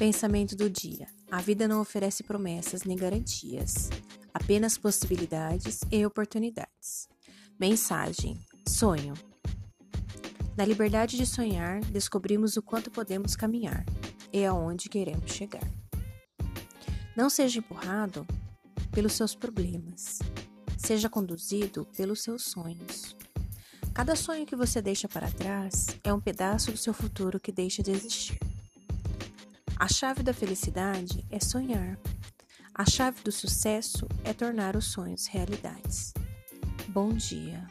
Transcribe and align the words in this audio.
Pensamento 0.00 0.56
do 0.56 0.70
dia: 0.70 1.06
a 1.30 1.42
vida 1.42 1.68
não 1.68 1.78
oferece 1.78 2.22
promessas 2.22 2.84
nem 2.84 2.96
garantias, 2.96 3.90
apenas 4.32 4.78
possibilidades 4.78 5.80
e 5.92 6.06
oportunidades. 6.06 7.06
Mensagem: 7.60 8.40
sonho. 8.66 9.12
Na 10.56 10.64
liberdade 10.64 11.18
de 11.18 11.26
sonhar, 11.26 11.82
descobrimos 11.82 12.56
o 12.56 12.62
quanto 12.62 12.90
podemos 12.90 13.36
caminhar 13.36 13.84
e 14.32 14.42
aonde 14.42 14.88
queremos 14.88 15.32
chegar. 15.32 15.70
Não 17.14 17.28
seja 17.28 17.58
empurrado 17.58 18.26
pelos 18.92 19.12
seus 19.12 19.34
problemas, 19.34 20.20
seja 20.78 21.10
conduzido 21.10 21.86
pelos 21.94 22.22
seus 22.22 22.44
sonhos. 22.44 23.14
Cada 23.92 24.16
sonho 24.16 24.46
que 24.46 24.56
você 24.56 24.80
deixa 24.80 25.06
para 25.06 25.30
trás 25.30 25.88
é 26.02 26.10
um 26.10 26.20
pedaço 26.20 26.72
do 26.72 26.78
seu 26.78 26.94
futuro 26.94 27.38
que 27.38 27.52
deixa 27.52 27.82
de 27.82 27.90
existir. 27.90 28.49
A 29.80 29.88
chave 29.88 30.22
da 30.22 30.34
felicidade 30.34 31.24
é 31.30 31.40
sonhar. 31.40 31.98
A 32.74 32.84
chave 32.84 33.22
do 33.22 33.32
sucesso 33.32 34.06
é 34.22 34.34
tornar 34.34 34.76
os 34.76 34.92
sonhos 34.92 35.26
realidades. 35.26 36.12
Bom 36.88 37.14
dia. 37.14 37.66